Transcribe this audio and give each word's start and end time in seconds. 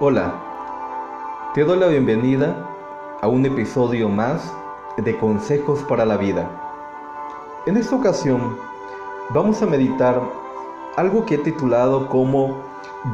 Hola, 0.00 0.32
te 1.54 1.64
doy 1.64 1.76
la 1.76 1.88
bienvenida 1.88 2.70
a 3.20 3.26
un 3.26 3.44
episodio 3.44 4.08
más 4.08 4.54
de 4.96 5.18
Consejos 5.18 5.82
para 5.88 6.04
la 6.04 6.16
Vida. 6.16 6.48
En 7.66 7.76
esta 7.76 7.96
ocasión 7.96 8.56
vamos 9.30 9.60
a 9.60 9.66
meditar 9.66 10.22
algo 10.94 11.26
que 11.26 11.34
he 11.34 11.38
titulado 11.38 12.06
como 12.06 12.62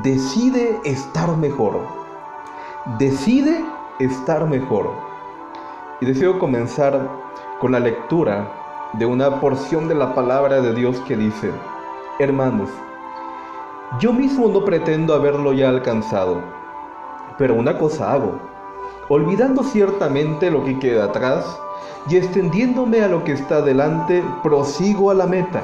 Decide 0.02 0.78
estar 0.84 1.34
mejor. 1.38 1.80
Decide 2.98 3.64
estar 3.98 4.46
mejor. 4.46 4.90
Y 6.02 6.04
deseo 6.04 6.38
comenzar 6.38 7.08
con 7.60 7.72
la 7.72 7.80
lectura 7.80 8.90
de 8.92 9.06
una 9.06 9.40
porción 9.40 9.88
de 9.88 9.94
la 9.94 10.14
palabra 10.14 10.60
de 10.60 10.74
Dios 10.74 11.00
que 11.08 11.16
dice, 11.16 11.50
Hermanos, 12.18 12.68
yo 13.98 14.12
mismo 14.12 14.48
no 14.48 14.66
pretendo 14.66 15.14
haberlo 15.14 15.54
ya 15.54 15.70
alcanzado 15.70 16.62
pero 17.38 17.54
una 17.54 17.78
cosa 17.78 18.12
hago, 18.12 18.38
olvidando 19.08 19.62
ciertamente 19.62 20.50
lo 20.50 20.64
que 20.64 20.78
queda 20.78 21.06
atrás 21.06 21.44
y 22.08 22.16
extendiéndome 22.16 23.02
a 23.02 23.08
lo 23.08 23.24
que 23.24 23.32
está 23.32 23.62
delante, 23.62 24.22
prosigo 24.42 25.10
a 25.10 25.14
la 25.14 25.26
meta, 25.26 25.62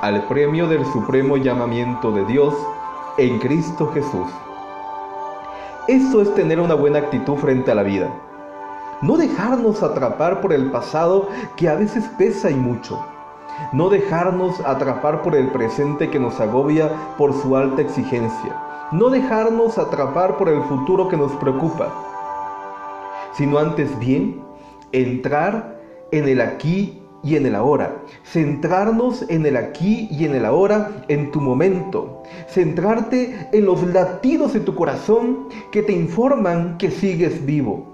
al 0.00 0.26
premio 0.26 0.68
del 0.68 0.84
supremo 0.86 1.36
llamamiento 1.36 2.10
de 2.12 2.24
Dios 2.26 2.54
en 3.16 3.38
Cristo 3.38 3.90
Jesús. 3.92 4.28
Esto 5.88 6.22
es 6.22 6.34
tener 6.34 6.60
una 6.60 6.74
buena 6.74 6.98
actitud 6.98 7.36
frente 7.36 7.70
a 7.70 7.74
la 7.74 7.82
vida. 7.82 8.08
No 9.00 9.16
dejarnos 9.16 9.82
atrapar 9.82 10.40
por 10.40 10.52
el 10.52 10.70
pasado 10.70 11.28
que 11.56 11.68
a 11.68 11.74
veces 11.74 12.04
pesa 12.18 12.50
y 12.50 12.54
mucho. 12.54 13.04
No 13.72 13.88
dejarnos 13.88 14.60
atrapar 14.60 15.22
por 15.22 15.34
el 15.34 15.48
presente 15.48 16.08
que 16.08 16.20
nos 16.20 16.40
agobia 16.40 16.88
por 17.18 17.32
su 17.34 17.56
alta 17.56 17.82
exigencia 17.82 18.71
no 18.92 19.08
dejarnos 19.08 19.78
atrapar 19.78 20.36
por 20.36 20.50
el 20.50 20.62
futuro 20.64 21.08
que 21.08 21.16
nos 21.16 21.32
preocupa, 21.32 21.88
sino 23.32 23.58
antes 23.58 23.98
bien 23.98 24.42
entrar 24.92 25.80
en 26.10 26.28
el 26.28 26.42
aquí 26.42 27.00
y 27.24 27.36
en 27.36 27.46
el 27.46 27.54
ahora, 27.54 28.02
centrarnos 28.24 29.24
en 29.30 29.46
el 29.46 29.56
aquí 29.56 30.08
y 30.10 30.26
en 30.26 30.34
el 30.34 30.44
ahora, 30.44 31.04
en 31.08 31.30
tu 31.30 31.40
momento, 31.40 32.22
centrarte 32.48 33.48
en 33.52 33.64
los 33.64 33.82
latidos 33.82 34.52
de 34.52 34.60
tu 34.60 34.74
corazón 34.74 35.48
que 35.70 35.82
te 35.82 35.92
informan 35.92 36.76
que 36.76 36.90
sigues 36.90 37.46
vivo, 37.46 37.86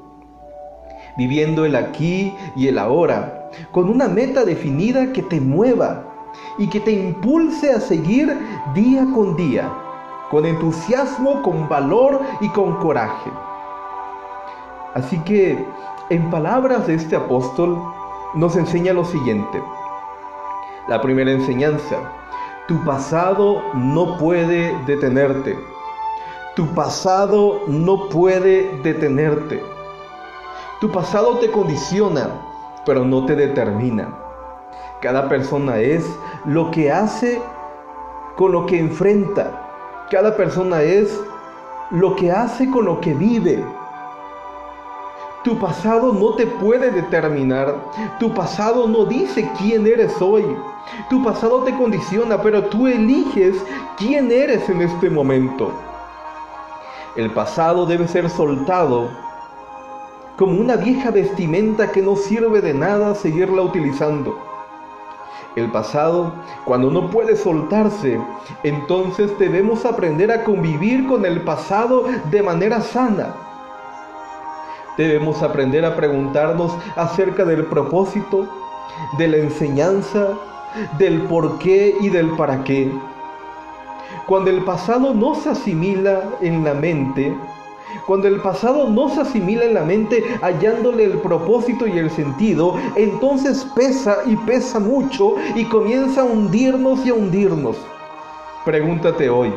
viviendo 1.16 1.64
el 1.64 1.77
aquí 1.77 2.34
y 2.56 2.66
el 2.66 2.78
ahora, 2.78 3.50
con 3.70 3.88
una 3.88 4.08
meta 4.08 4.44
definida 4.44 5.12
que 5.12 5.22
te 5.22 5.40
mueva 5.40 6.33
y 6.58 6.68
que 6.68 6.80
te 6.80 6.90
impulse 6.90 7.70
a 7.70 7.80
seguir 7.80 8.36
día 8.74 9.06
con 9.14 9.36
día 9.36 9.70
con 10.30 10.44
entusiasmo, 10.46 11.42
con 11.42 11.68
valor 11.68 12.20
y 12.40 12.48
con 12.50 12.76
coraje. 12.76 13.30
Así 14.94 15.18
que, 15.20 15.64
en 16.10 16.30
palabras 16.30 16.86
de 16.86 16.94
este 16.94 17.16
apóstol, 17.16 17.78
nos 18.34 18.56
enseña 18.56 18.92
lo 18.92 19.04
siguiente. 19.04 19.62
La 20.88 21.00
primera 21.00 21.30
enseñanza, 21.30 21.96
tu 22.66 22.82
pasado 22.84 23.62
no 23.74 24.18
puede 24.18 24.76
detenerte. 24.86 25.58
Tu 26.56 26.66
pasado 26.74 27.60
no 27.66 28.08
puede 28.08 28.76
detenerte. 28.82 29.62
Tu 30.80 30.90
pasado 30.90 31.38
te 31.38 31.50
condiciona, 31.50 32.28
pero 32.84 33.04
no 33.04 33.26
te 33.26 33.36
determina. 33.36 34.08
Cada 35.00 35.28
persona 35.28 35.78
es 35.78 36.04
lo 36.44 36.70
que 36.70 36.90
hace 36.90 37.40
con 38.36 38.52
lo 38.52 38.67
que 38.67 38.78
enfrenta. 38.78 39.67
Cada 40.11 40.35
persona 40.35 40.80
es 40.80 41.20
lo 41.91 42.17
que 42.17 42.33
hace 42.33 42.70
con 42.70 42.86
lo 42.86 42.98
que 42.98 43.13
vive. 43.13 43.63
Tu 45.45 45.58
pasado 45.58 46.14
no 46.14 46.35
te 46.35 46.46
puede 46.46 46.91
determinar. 46.91 47.74
Tu 48.18 48.33
pasado 48.33 48.89
no 48.89 49.05
dice 49.05 49.51
quién 49.58 49.86
eres 49.86 50.14
hoy. 50.23 50.45
Tu 51.11 51.23
pasado 51.23 51.63
te 51.63 51.77
condiciona, 51.77 52.41
pero 52.41 52.64
tú 52.64 52.86
eliges 52.86 53.63
quién 53.98 54.33
eres 54.33 54.67
en 54.70 54.80
este 54.80 55.11
momento. 55.11 55.73
El 57.14 57.30
pasado 57.33 57.85
debe 57.85 58.08
ser 58.08 58.30
soltado 58.30 59.11
como 60.39 60.58
una 60.58 60.77
vieja 60.77 61.11
vestimenta 61.11 61.92
que 61.92 62.01
no 62.01 62.17
sirve 62.17 62.63
de 62.63 62.73
nada 62.73 63.14
seguirla 63.14 63.61
utilizando 63.61 64.48
el 65.57 65.70
pasado, 65.70 66.33
cuando 66.64 66.91
no 66.91 67.11
puede 67.11 67.36
soltarse, 67.36 68.20
entonces 68.63 69.36
debemos 69.39 69.85
aprender 69.85 70.31
a 70.31 70.45
convivir 70.45 71.07
con 71.07 71.25
el 71.25 71.41
pasado 71.42 72.05
de 72.31 72.42
manera 72.42 72.81
sana. 72.81 73.35
Debemos 74.97 75.42
aprender 75.42 75.85
a 75.85 75.95
preguntarnos 75.97 76.73
acerca 76.97 77.45
del 77.45 77.67
propósito, 77.67 78.47
de 79.17 79.29
la 79.29 79.36
enseñanza, 79.36 80.29
del 80.98 81.23
por 81.23 81.59
qué 81.59 81.95
y 82.01 82.09
del 82.09 82.30
para 82.30 82.63
qué. 82.65 82.91
Cuando 84.27 84.51
el 84.51 84.63
pasado 84.65 85.15
no 85.15 85.35
se 85.35 85.51
asimila 85.51 86.23
en 86.41 86.65
la 86.65 86.75
mente, 86.75 87.35
cuando 88.06 88.28
el 88.28 88.40
pasado 88.40 88.88
no 88.88 89.08
se 89.08 89.20
asimila 89.20 89.64
en 89.64 89.74
la 89.74 89.84
mente 89.84 90.24
hallándole 90.42 91.04
el 91.04 91.18
propósito 91.18 91.86
y 91.86 91.98
el 91.98 92.10
sentido, 92.10 92.76
entonces 92.96 93.64
pesa 93.74 94.18
y 94.26 94.36
pesa 94.36 94.78
mucho 94.78 95.34
y 95.54 95.64
comienza 95.64 96.22
a 96.22 96.24
hundirnos 96.24 97.04
y 97.04 97.10
a 97.10 97.14
hundirnos. 97.14 97.76
Pregúntate 98.64 99.28
hoy, 99.30 99.52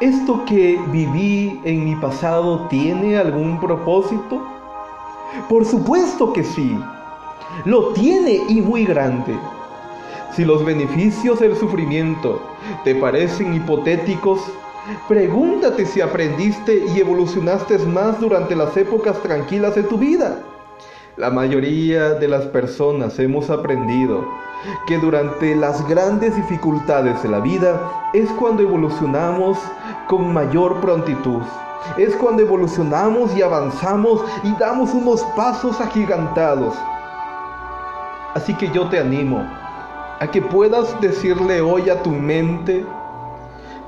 ¿esto 0.00 0.44
que 0.44 0.78
viví 0.88 1.60
en 1.64 1.84
mi 1.84 1.96
pasado 1.96 2.66
tiene 2.68 3.16
algún 3.16 3.58
propósito? 3.60 4.42
Por 5.48 5.64
supuesto 5.64 6.32
que 6.32 6.44
sí, 6.44 6.78
lo 7.64 7.92
tiene 7.92 8.40
y 8.48 8.60
muy 8.60 8.84
grande. 8.84 9.34
Si 10.32 10.44
los 10.44 10.64
beneficios 10.64 11.38
del 11.38 11.56
sufrimiento 11.56 12.42
te 12.82 12.94
parecen 12.94 13.54
hipotéticos, 13.54 14.40
Pregúntate 15.08 15.86
si 15.86 16.00
aprendiste 16.00 16.84
y 16.94 17.00
evolucionaste 17.00 17.78
más 17.78 18.20
durante 18.20 18.54
las 18.54 18.76
épocas 18.76 19.18
tranquilas 19.22 19.74
de 19.74 19.82
tu 19.82 19.96
vida. 19.96 20.38
La 21.16 21.30
mayoría 21.30 22.10
de 22.10 22.28
las 22.28 22.44
personas 22.46 23.18
hemos 23.18 23.48
aprendido 23.48 24.26
que 24.86 24.98
durante 24.98 25.54
las 25.54 25.86
grandes 25.88 26.36
dificultades 26.36 27.22
de 27.22 27.28
la 27.28 27.40
vida 27.40 28.10
es 28.12 28.28
cuando 28.32 28.62
evolucionamos 28.62 29.58
con 30.06 30.32
mayor 30.34 30.80
prontitud. 30.80 31.40
Es 31.96 32.14
cuando 32.16 32.42
evolucionamos 32.42 33.34
y 33.36 33.42
avanzamos 33.42 34.22
y 34.42 34.52
damos 34.56 34.92
unos 34.92 35.22
pasos 35.36 35.80
agigantados. 35.80 36.74
Así 38.34 38.52
que 38.54 38.68
yo 38.70 38.88
te 38.88 38.98
animo 38.98 39.38
a 40.20 40.26
que 40.30 40.42
puedas 40.42 41.00
decirle 41.00 41.60
hoy 41.60 41.88
a 41.90 42.02
tu 42.02 42.10
mente, 42.10 42.84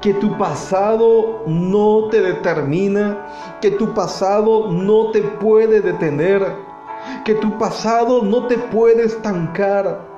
que 0.07 0.15
tu 0.15 0.39
pasado 0.39 1.43
no 1.49 2.07
te 2.13 2.23
determina, 2.23 3.27
que 3.61 3.73
tu 3.73 3.93
pasado 3.93 4.71
no 4.71 5.11
te 5.11 5.21
puede 5.21 5.81
detener, 5.81 6.47
que 7.25 7.35
tu 7.35 7.59
pasado 7.59 8.23
no 8.23 8.47
te 8.47 8.57
puede 8.57 9.07
estancar. 9.07 10.15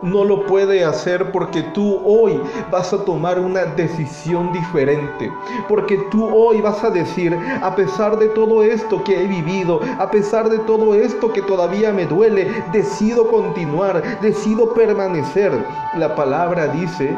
No 0.00 0.24
lo 0.24 0.46
puede 0.46 0.84
hacer 0.84 1.32
porque 1.32 1.62
tú 1.74 2.00
hoy 2.04 2.40
vas 2.70 2.94
a 2.94 3.04
tomar 3.04 3.38
una 3.38 3.64
decisión 3.64 4.52
diferente. 4.52 5.30
Porque 5.68 5.98
tú 6.10 6.26
hoy 6.26 6.62
vas 6.62 6.82
a 6.82 6.88
decir, 6.88 7.38
a 7.62 7.74
pesar 7.76 8.18
de 8.18 8.28
todo 8.28 8.62
esto 8.62 9.04
que 9.04 9.22
he 9.22 9.26
vivido, 9.26 9.80
a 9.98 10.10
pesar 10.10 10.48
de 10.48 10.58
todo 10.60 10.94
esto 10.94 11.30
que 11.30 11.42
todavía 11.42 11.92
me 11.92 12.06
duele, 12.06 12.50
decido 12.72 13.30
continuar, 13.30 14.20
decido 14.22 14.72
permanecer. 14.72 15.52
La 15.96 16.14
palabra 16.14 16.68
dice 16.68 17.14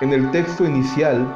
en 0.00 0.12
el 0.12 0.30
texto 0.30 0.64
inicial, 0.64 1.26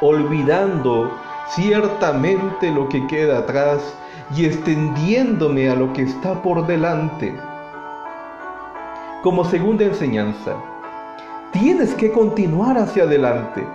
olvidando 0.00 1.12
ciertamente 1.48 2.70
lo 2.70 2.88
que 2.88 3.06
queda 3.06 3.38
atrás 3.38 3.94
y 4.34 4.46
extendiéndome 4.46 5.68
a 5.68 5.74
lo 5.74 5.92
que 5.92 6.02
está 6.02 6.40
por 6.42 6.66
delante. 6.66 7.34
Como 9.22 9.44
segunda 9.44 9.84
enseñanza, 9.84 10.54
tienes 11.52 11.94
que 11.94 12.10
continuar 12.12 12.78
hacia 12.78 13.04
adelante, 13.04 13.66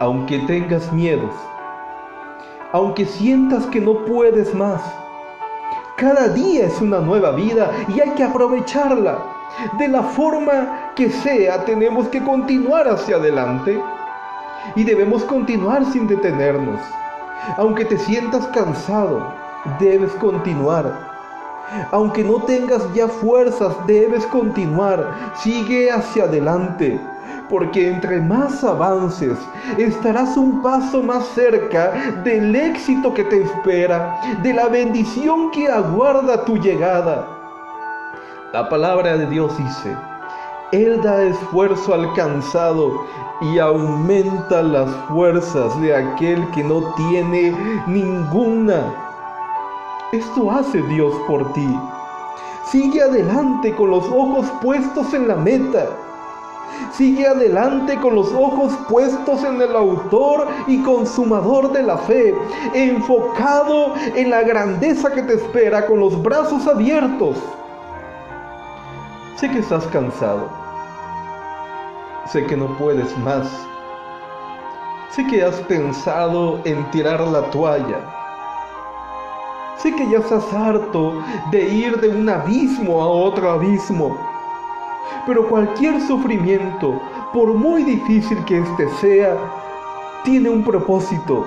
aunque 0.00 0.38
tengas 0.40 0.92
miedos, 0.92 1.32
aunque 2.72 3.04
sientas 3.04 3.66
que 3.66 3.80
no 3.80 4.04
puedes 4.04 4.54
más. 4.54 4.82
Cada 5.96 6.28
día 6.28 6.66
es 6.66 6.80
una 6.80 6.98
nueva 6.98 7.30
vida 7.32 7.70
y 7.94 8.00
hay 8.00 8.10
que 8.10 8.24
aprovecharla. 8.24 9.18
De 9.78 9.86
la 9.86 10.02
forma 10.02 10.83
que 10.94 11.10
sea, 11.10 11.64
tenemos 11.64 12.08
que 12.08 12.22
continuar 12.22 12.88
hacia 12.88 13.16
adelante 13.16 13.80
y 14.76 14.84
debemos 14.84 15.24
continuar 15.24 15.84
sin 15.86 16.06
detenernos. 16.06 16.80
Aunque 17.56 17.84
te 17.84 17.98
sientas 17.98 18.46
cansado, 18.48 19.34
debes 19.78 20.12
continuar. 20.12 21.12
Aunque 21.90 22.22
no 22.22 22.42
tengas 22.42 22.92
ya 22.94 23.08
fuerzas, 23.08 23.74
debes 23.86 24.24
continuar. 24.26 25.32
Sigue 25.36 25.90
hacia 25.90 26.24
adelante, 26.24 27.00
porque 27.48 27.88
entre 27.88 28.20
más 28.20 28.62
avances 28.62 29.38
estarás 29.76 30.36
un 30.36 30.62
paso 30.62 31.02
más 31.02 31.26
cerca 31.28 31.92
del 32.22 32.54
éxito 32.54 33.12
que 33.12 33.24
te 33.24 33.42
espera, 33.42 34.20
de 34.42 34.52
la 34.52 34.68
bendición 34.68 35.50
que 35.50 35.68
aguarda 35.68 36.44
tu 36.44 36.56
llegada. 36.56 37.26
La 38.52 38.68
palabra 38.68 39.16
de 39.16 39.26
Dios 39.26 39.56
dice, 39.58 39.96
Él 40.74 41.00
da 41.02 41.22
esfuerzo 41.22 41.94
alcanzado 41.94 43.04
y 43.40 43.60
aumenta 43.60 44.60
las 44.60 44.90
fuerzas 45.06 45.80
de 45.80 45.94
aquel 45.94 46.50
que 46.50 46.64
no 46.64 46.92
tiene 46.94 47.54
ninguna. 47.86 48.92
Esto 50.10 50.50
hace 50.50 50.82
Dios 50.82 51.14
por 51.28 51.52
ti. 51.52 51.78
Sigue 52.64 53.02
adelante 53.02 53.72
con 53.76 53.92
los 53.92 54.04
ojos 54.06 54.46
puestos 54.60 55.14
en 55.14 55.28
la 55.28 55.36
meta. 55.36 55.86
Sigue 56.90 57.28
adelante 57.28 57.96
con 58.00 58.16
los 58.16 58.32
ojos 58.32 58.72
puestos 58.88 59.44
en 59.44 59.62
el 59.62 59.76
autor 59.76 60.48
y 60.66 60.82
consumador 60.82 61.70
de 61.70 61.84
la 61.84 61.98
fe, 61.98 62.34
enfocado 62.74 63.94
en 64.16 64.28
la 64.28 64.42
grandeza 64.42 65.12
que 65.12 65.22
te 65.22 65.34
espera 65.34 65.86
con 65.86 66.00
los 66.00 66.20
brazos 66.20 66.66
abiertos. 66.66 67.36
Sé 69.36 69.48
que 69.48 69.60
estás 69.60 69.86
cansado. 69.86 70.63
Sé 72.26 72.46
que 72.46 72.56
no 72.56 72.76
puedes 72.78 73.16
más. 73.18 73.48
Sé 75.10 75.26
que 75.26 75.44
has 75.44 75.56
pensado 75.62 76.60
en 76.64 76.90
tirar 76.90 77.20
la 77.20 77.42
toalla 77.50 78.14
Sé 79.84 79.94
que 79.94 80.08
ya 80.08 80.18
estás 80.18 80.50
harto 80.54 81.22
de 81.50 81.68
ir 81.68 82.00
de 82.00 82.08
un 82.08 82.26
abismo 82.26 83.02
a 83.02 83.06
otro 83.06 83.50
abismo. 83.50 84.16
Pero 85.26 85.46
cualquier 85.46 86.00
sufrimiento, 86.00 86.98
por 87.34 87.52
muy 87.52 87.82
difícil 87.82 88.42
que 88.46 88.60
éste 88.60 88.88
sea, 89.02 89.36
tiene 90.24 90.48
un 90.48 90.64
propósito, 90.64 91.46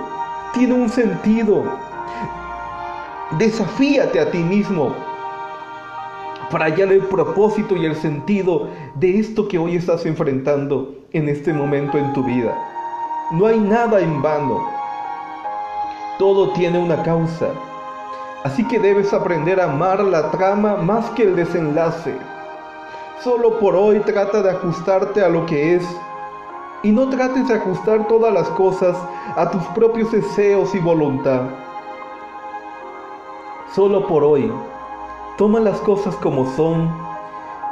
tiene 0.53 0.75
un 0.75 0.87
sentido. 0.87 1.63
Desafíate 3.39 4.19
a 4.19 4.29
ti 4.29 4.37
mismo 4.37 4.93
para 6.51 6.65
hallar 6.65 6.91
el 6.91 7.01
propósito 7.01 7.75
y 7.75 7.85
el 7.85 7.95
sentido 7.95 8.67
de 8.95 9.19
esto 9.19 9.47
que 9.47 9.57
hoy 9.57 9.75
estás 9.75 10.05
enfrentando 10.05 10.95
en 11.11 11.29
este 11.29 11.53
momento 11.53 11.97
en 11.97 12.13
tu 12.13 12.23
vida. 12.23 12.57
No 13.31 13.45
hay 13.45 13.59
nada 13.59 13.99
en 13.99 14.21
vano. 14.21 14.65
Todo 16.17 16.53
tiene 16.53 16.79
una 16.79 17.03
causa. 17.03 17.49
Así 18.43 18.65
que 18.67 18.79
debes 18.79 19.13
aprender 19.13 19.59
a 19.59 19.65
amar 19.65 20.03
la 20.03 20.31
trama 20.31 20.77
más 20.77 21.09
que 21.11 21.23
el 21.23 21.35
desenlace. 21.35 22.15
Solo 23.21 23.59
por 23.59 23.75
hoy 23.75 23.99
trata 23.99 24.41
de 24.41 24.51
ajustarte 24.51 25.21
a 25.21 25.29
lo 25.29 25.45
que 25.45 25.75
es 25.75 25.83
y 26.83 26.91
no 26.91 27.09
trates 27.09 27.47
de 27.47 27.55
ajustar 27.55 28.07
todas 28.07 28.33
las 28.33 28.47
cosas 28.49 28.95
a 29.35 29.49
tus 29.49 29.63
propios 29.75 30.11
deseos 30.11 30.73
y 30.75 30.79
voluntad. 30.79 31.41
Solo 33.73 34.07
por 34.07 34.23
hoy, 34.23 34.51
toma 35.37 35.59
las 35.59 35.79
cosas 35.81 36.15
como 36.15 36.45
son 36.55 36.91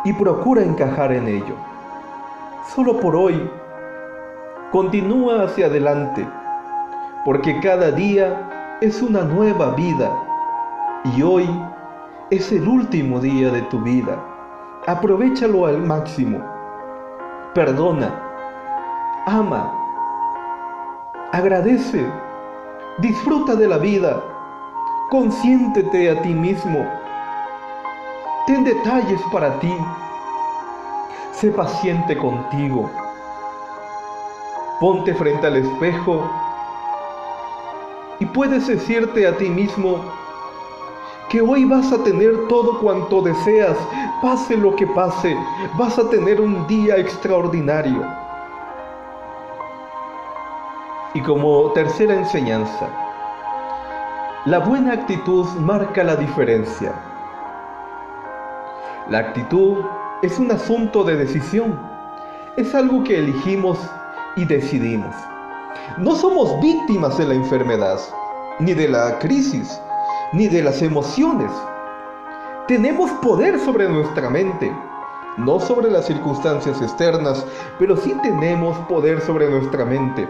y 0.03 0.13
procura 0.13 0.61
encajar 0.61 1.11
en 1.11 1.27
ello. 1.27 1.55
Solo 2.75 2.99
por 2.99 3.15
hoy, 3.15 3.49
continúa 4.71 5.43
hacia 5.43 5.65
adelante, 5.65 6.27
porque 7.25 7.59
cada 7.61 7.91
día 7.91 8.77
es 8.81 9.01
una 9.01 9.21
nueva 9.21 9.71
vida 9.71 10.11
y 11.15 11.23
hoy 11.23 11.49
es 12.29 12.51
el 12.51 12.67
último 12.67 13.19
día 13.19 13.51
de 13.51 13.63
tu 13.63 13.79
vida. 13.79 14.23
Aprovechalo 14.85 15.65
al 15.65 15.81
máximo. 15.81 16.39
Perdona. 17.55 18.13
Ama. 19.25 19.73
Agradece. 21.31 22.05
Disfruta 22.99 23.55
de 23.55 23.67
la 23.67 23.79
vida. 23.79 24.21
Consiéntete 25.09 26.11
a 26.11 26.21
ti 26.21 26.33
mismo. 26.33 26.85
Ten 28.45 28.63
detalles 28.63 29.21
para 29.31 29.59
ti. 29.59 29.75
Sé 31.31 31.51
paciente 31.51 32.15
contigo. 32.15 32.89
Ponte 34.79 35.13
frente 35.13 35.47
al 35.47 35.57
espejo 35.57 36.29
y 38.19 38.25
puedes 38.25 38.67
decirte 38.67 39.27
a 39.27 39.35
ti 39.37 39.49
mismo, 39.49 39.99
que 41.29 41.41
hoy 41.41 41.65
vas 41.65 41.91
a 41.91 42.03
tener 42.03 42.47
todo 42.47 42.79
cuanto 42.79 43.21
deseas, 43.21 43.77
pase 44.21 44.55
lo 44.55 44.75
que 44.75 44.87
pase, 44.87 45.35
vas 45.77 45.97
a 45.97 46.09
tener 46.09 46.39
un 46.39 46.65
día 46.67 46.97
extraordinario. 46.97 48.05
Y 51.13 51.21
como 51.21 51.71
tercera 51.71 52.13
enseñanza, 52.13 52.87
la 54.45 54.59
buena 54.59 54.93
actitud 54.93 55.47
marca 55.59 56.03
la 56.03 56.15
diferencia. 56.15 56.93
La 59.07 59.19
actitud 59.19 59.83
es 60.23 60.39
un 60.39 60.49
asunto 60.51 61.03
de 61.03 61.15
decisión, 61.15 61.79
es 62.57 62.73
algo 62.73 63.03
que 63.03 63.19
elegimos 63.19 63.77
y 64.35 64.45
decidimos. 64.45 65.13
No 65.99 66.15
somos 66.15 66.59
víctimas 66.59 67.15
de 67.19 67.27
la 67.27 67.35
enfermedad 67.35 67.99
ni 68.57 68.73
de 68.73 68.87
la 68.87 69.19
crisis, 69.19 69.79
ni 70.33 70.47
de 70.47 70.63
las 70.63 70.81
emociones. 70.81 71.51
Tenemos 72.67 73.11
poder 73.21 73.59
sobre 73.59 73.87
nuestra 73.87 74.27
mente, 74.27 74.75
no 75.37 75.59
sobre 75.59 75.91
las 75.91 76.07
circunstancias 76.07 76.81
externas, 76.81 77.45
pero 77.77 77.95
sí 77.97 78.15
tenemos 78.23 78.75
poder 78.87 79.21
sobre 79.21 79.47
nuestra 79.47 79.85
mente. 79.85 80.27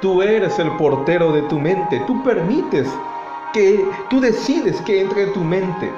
Tú 0.00 0.20
eres 0.20 0.58
el 0.58 0.76
portero 0.78 1.30
de 1.30 1.42
tu 1.42 1.60
mente, 1.60 2.02
tú 2.08 2.24
permites 2.24 2.88
que 3.52 3.88
tú 4.10 4.20
decides 4.20 4.80
que 4.80 5.02
entre 5.02 5.22
en 5.22 5.32
tu 5.32 5.44
mente. 5.44 5.92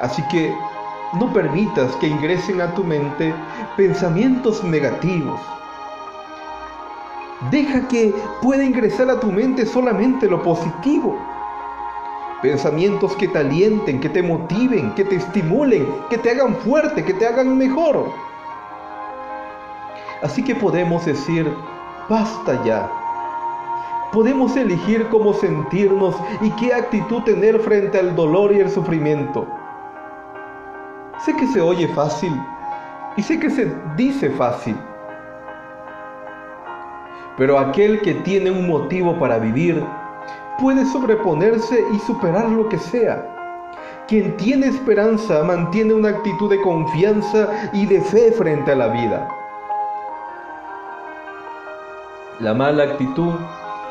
Así 0.00 0.22
que 0.28 0.54
no 1.14 1.32
permitas 1.32 1.94
que 1.96 2.08
ingresen 2.08 2.60
a 2.60 2.74
tu 2.74 2.84
mente 2.84 3.34
pensamientos 3.76 4.62
negativos. 4.64 5.40
Deja 7.50 7.86
que 7.88 8.14
pueda 8.42 8.64
ingresar 8.64 9.10
a 9.10 9.20
tu 9.20 9.30
mente 9.30 9.64
solamente 9.66 10.26
lo 10.26 10.42
positivo. 10.42 11.18
Pensamientos 12.42 13.14
que 13.16 13.28
te 13.28 13.38
alienten, 13.38 14.00
que 14.00 14.08
te 14.08 14.22
motiven, 14.22 14.94
que 14.94 15.04
te 15.04 15.16
estimulen, 15.16 15.86
que 16.10 16.18
te 16.18 16.30
hagan 16.30 16.56
fuerte, 16.56 17.04
que 17.04 17.14
te 17.14 17.26
hagan 17.26 17.56
mejor. 17.56 18.10
Así 20.22 20.42
que 20.42 20.54
podemos 20.54 21.04
decir, 21.06 21.50
basta 22.08 22.62
ya. 22.64 22.90
Podemos 24.12 24.56
elegir 24.56 25.08
cómo 25.08 25.34
sentirnos 25.34 26.16
y 26.40 26.50
qué 26.52 26.74
actitud 26.74 27.22
tener 27.22 27.60
frente 27.60 27.98
al 27.98 28.16
dolor 28.16 28.52
y 28.52 28.60
el 28.60 28.70
sufrimiento. 28.70 29.46
Sé 31.24 31.34
que 31.34 31.46
se 31.46 31.60
oye 31.60 31.88
fácil 31.88 32.32
y 33.16 33.22
sé 33.22 33.40
que 33.40 33.50
se 33.50 33.72
dice 33.96 34.30
fácil. 34.30 34.76
Pero 37.38 37.58
aquel 37.58 38.00
que 38.02 38.14
tiene 38.14 38.50
un 38.50 38.66
motivo 38.68 39.18
para 39.18 39.38
vivir 39.38 39.84
puede 40.60 40.84
sobreponerse 40.86 41.84
y 41.92 41.98
superar 42.00 42.48
lo 42.48 42.68
que 42.68 42.78
sea. 42.78 43.24
Quien 44.08 44.36
tiene 44.36 44.66
esperanza 44.66 45.42
mantiene 45.42 45.94
una 45.94 46.10
actitud 46.10 46.50
de 46.50 46.60
confianza 46.60 47.48
y 47.72 47.86
de 47.86 48.00
fe 48.00 48.32
frente 48.32 48.72
a 48.72 48.76
la 48.76 48.88
vida. 48.88 49.28
La 52.40 52.54
mala 52.54 52.84
actitud 52.84 53.32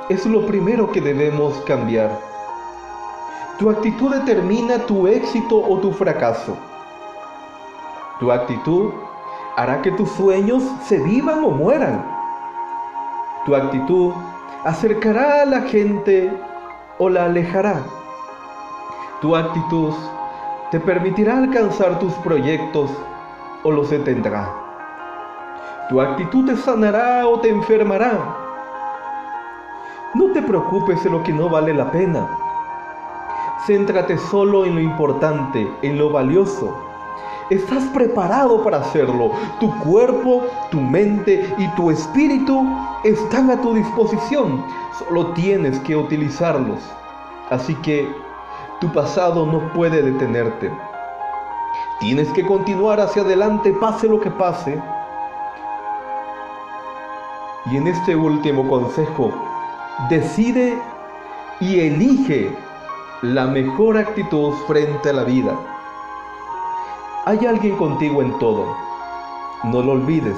es 0.10 0.25
lo 0.25 0.46
primero 0.46 0.91
que 0.91 1.01
debemos 1.01 1.58
cambiar. 1.62 2.20
Tu 3.58 3.70
actitud 3.70 4.13
determina 4.13 4.77
tu 4.86 5.08
éxito 5.08 5.58
o 5.58 5.79
tu 5.79 5.91
fracaso. 5.91 6.55
Tu 8.19 8.31
actitud 8.31 8.91
hará 9.57 9.81
que 9.81 9.91
tus 9.91 10.10
sueños 10.12 10.63
se 10.84 11.00
vivan 11.00 11.43
o 11.43 11.51
mueran. 11.51 12.05
Tu 13.45 13.53
actitud 13.53 14.13
acercará 14.63 15.41
a 15.41 15.45
la 15.45 15.62
gente 15.62 16.31
o 16.98 17.10
la 17.10 17.25
alejará. 17.25 17.84
Tu 19.19 19.36
actitud 19.36 19.93
te 20.72 20.79
permitirá 20.79 21.38
alcanzar 21.38 22.00
tus 22.00 22.13
proyectos 22.15 22.89
o 23.63 23.72
los 23.72 23.89
detendrá. 23.89 24.50
Tu 25.89 26.00
actitud 26.00 26.45
te 26.45 26.55
sanará 26.55 27.27
o 27.27 27.39
te 27.41 27.50
enfermará. 27.50 28.38
No 30.13 30.31
te 30.31 30.41
preocupes 30.41 31.03
de 31.03 31.10
lo 31.10 31.22
que 31.22 31.34
no 31.34 31.50
vale 31.50 31.74
la 31.74 31.91
pena. 31.91 32.29
Céntrate 33.67 34.17
solo 34.17 34.65
en 34.65 34.75
lo 34.75 34.81
importante, 34.81 35.69
en 35.81 35.98
lo 35.98 36.10
valioso. 36.10 36.85
Estás 37.52 37.84
preparado 37.94 38.64
para 38.64 38.78
hacerlo. 38.78 39.32
Tu 39.60 39.72
cuerpo, 39.82 40.46
tu 40.72 40.82
mente 40.82 41.54
y 41.60 41.68
tu 41.75 41.92
espíritu 41.92 42.66
están 43.04 43.52
a 43.52 43.62
tu 43.62 43.75
disposición. 43.75 44.66
Solo 44.98 45.28
tienes 45.34 45.80
que 45.82 45.96
utilizarlos. 45.96 46.80
Así 47.52 47.75
que 47.75 48.12
tu 48.82 48.92
pasado 48.92 49.46
no 49.46 49.72
puede 49.74 50.02
detenerte. 50.02 50.72
Tienes 52.00 52.28
que 52.30 52.44
continuar 52.44 53.00
hacia 53.00 53.22
adelante, 53.22 53.72
pase 53.74 54.08
lo 54.08 54.20
que 54.20 54.32
pase. 54.32 54.82
Y 57.72 57.78
en 57.78 57.88
este 57.88 58.16
último 58.16 58.68
consejo, 58.68 59.32
decide 60.10 60.80
y 61.60 61.80
elige 61.80 62.58
la 63.22 63.46
mejor 63.46 63.98
actitud 63.98 64.54
frente 64.68 65.12
a 65.12 65.14
la 65.14 65.24
vida. 65.24 65.75
Hay 67.27 67.44
alguien 67.48 67.75
contigo 67.77 68.22
en 68.22 68.38
todo, 68.38 68.77
no 69.63 69.82
lo 69.82 69.94
olvides. 69.94 70.38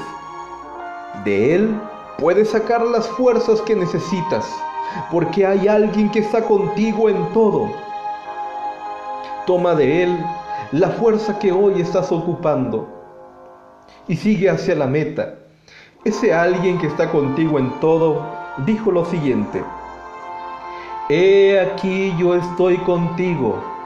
De 1.26 1.54
él 1.54 1.82
puedes 2.18 2.52
sacar 2.52 2.82
las 2.82 3.10
fuerzas 3.10 3.62
que 3.64 3.76
necesitas, 3.76 4.50
porque 5.12 5.46
hay 5.46 5.68
alguien 5.68 6.10
que 6.10 6.20
está 6.20 6.46
contigo 6.46 7.10
en 7.10 7.34
todo. 7.34 7.70
Toma 9.46 9.76
de 9.76 10.04
él 10.04 10.26
la 10.72 10.88
fuerza 10.92 11.38
que 11.40 11.52
hoy 11.52 11.82
estás 11.82 12.10
ocupando 12.10 12.88
y 14.08 14.16
sigue 14.16 14.50
hacia 14.50 14.74
la 14.74 14.88
meta. 14.88 15.36
Ese 16.06 16.34
alguien 16.34 16.78
que 16.78 16.88
está 16.88 17.12
contigo 17.12 17.60
en 17.60 17.70
todo 17.82 18.26
dijo 18.66 18.92
lo 18.92 19.04
siguiente, 19.04 19.62
He 21.10 21.60
aquí 21.60 22.16
yo 22.18 22.34
estoy 22.34 22.78
contigo 22.78 23.77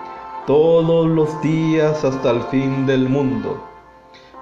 todos 0.48 1.08
los 1.08 1.40
días 1.42 2.04
hasta 2.04 2.32
el 2.32 2.42
fin 2.44 2.88
del 2.88 3.08
mundo. 3.08 3.62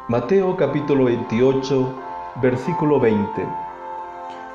Mateo 0.07 0.55
capítulo 0.55 1.05
28, 1.05 1.93
versículo 2.41 3.01
20. 3.01 3.45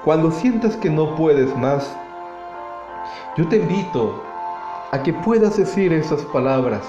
Cuando 0.05 0.31
sientas 0.31 0.75
que 0.77 0.89
no 0.89 1.15
puedes 1.17 1.55
más, 1.57 1.95
yo 3.37 3.47
te 3.49 3.57
invito 3.57 4.23
a 4.91 5.03
que 5.03 5.13
puedas 5.13 5.59
decir 5.59 5.93
esas 5.93 6.23
palabras 6.23 6.83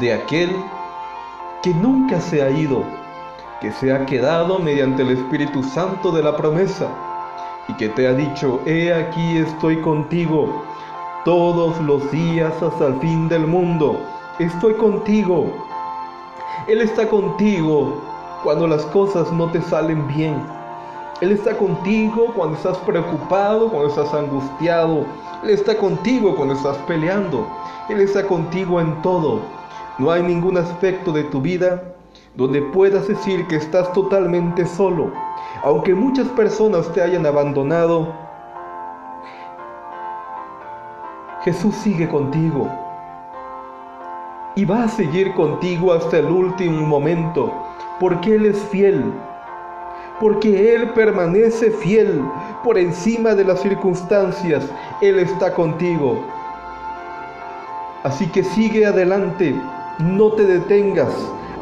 de 0.00 0.12
aquel 0.12 0.50
que 1.62 1.72
nunca 1.72 2.20
se 2.20 2.42
ha 2.42 2.50
ido, 2.50 2.82
que 3.60 3.70
se 3.70 3.92
ha 3.92 4.04
quedado 4.06 4.58
mediante 4.58 5.02
el 5.02 5.10
Espíritu 5.10 5.62
Santo 5.62 6.10
de 6.10 6.22
la 6.22 6.36
promesa 6.36 6.88
y 7.68 7.74
que 7.74 7.88
te 7.90 8.08
ha 8.08 8.12
dicho, 8.12 8.60
he 8.66 8.92
aquí 8.92 9.38
estoy 9.38 9.80
contigo 9.80 10.64
todos 11.24 11.80
los 11.80 12.10
días 12.10 12.52
hasta 12.62 12.86
el 12.86 13.00
fin 13.00 13.28
del 13.28 13.46
mundo. 13.46 13.98
Estoy 14.38 14.74
contigo. 14.74 15.46
Él 16.68 16.80
está 16.82 17.08
contigo 17.08 18.02
cuando 18.42 18.66
las 18.66 18.84
cosas 18.86 19.32
no 19.32 19.50
te 19.50 19.62
salen 19.62 20.06
bien. 20.08 20.36
Él 21.20 21.32
está 21.32 21.56
contigo 21.56 22.32
cuando 22.36 22.56
estás 22.56 22.76
preocupado, 22.78 23.70
cuando 23.70 23.88
estás 23.88 24.12
angustiado. 24.12 25.06
Él 25.42 25.50
está 25.50 25.76
contigo 25.76 26.36
cuando 26.36 26.54
estás 26.54 26.76
peleando. 26.86 27.46
Él 27.88 28.00
está 28.00 28.26
contigo 28.26 28.80
en 28.80 29.00
todo. 29.00 29.40
No 29.98 30.10
hay 30.10 30.22
ningún 30.22 30.58
aspecto 30.58 31.12
de 31.12 31.24
tu 31.24 31.40
vida 31.40 31.82
donde 32.34 32.60
puedas 32.60 33.08
decir 33.08 33.46
que 33.46 33.56
estás 33.56 33.90
totalmente 33.92 34.66
solo. 34.66 35.12
Aunque 35.62 35.94
muchas 35.94 36.28
personas 36.28 36.92
te 36.92 37.00
hayan 37.00 37.24
abandonado, 37.24 38.23
Jesús 41.44 41.74
sigue 41.74 42.08
contigo 42.08 42.70
y 44.54 44.64
va 44.64 44.84
a 44.84 44.88
seguir 44.88 45.34
contigo 45.34 45.92
hasta 45.92 46.16
el 46.16 46.26
último 46.26 46.86
momento, 46.86 47.52
porque 48.00 48.36
Él 48.36 48.46
es 48.46 48.58
fiel, 48.70 49.12
porque 50.20 50.74
Él 50.74 50.88
permanece 50.94 51.70
fiel 51.70 52.22
por 52.62 52.78
encima 52.78 53.34
de 53.34 53.44
las 53.44 53.60
circunstancias, 53.60 54.70
Él 55.02 55.18
está 55.18 55.52
contigo. 55.52 56.24
Así 58.04 58.26
que 58.28 58.42
sigue 58.42 58.86
adelante, 58.86 59.54
no 59.98 60.32
te 60.32 60.46
detengas, 60.46 61.12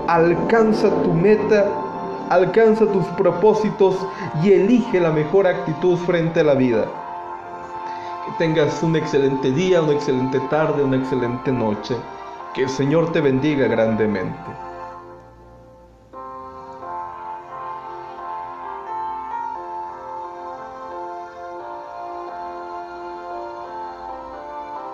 alcanza 0.06 0.90
tu 1.02 1.12
meta, 1.12 1.66
alcanza 2.30 2.86
tus 2.86 3.06
propósitos 3.18 3.96
y 4.44 4.52
elige 4.52 5.00
la 5.00 5.10
mejor 5.10 5.48
actitud 5.48 5.96
frente 6.06 6.38
a 6.38 6.44
la 6.44 6.54
vida. 6.54 7.01
Tengas 8.38 8.82
un 8.82 8.96
excelente 8.96 9.50
día, 9.52 9.82
una 9.82 9.92
excelente 9.92 10.40
tarde, 10.40 10.82
una 10.82 10.96
excelente 10.96 11.52
noche. 11.52 11.96
Que 12.54 12.62
el 12.62 12.68
Señor 12.68 13.12
te 13.12 13.20
bendiga 13.20 13.66
grandemente. 13.66 14.71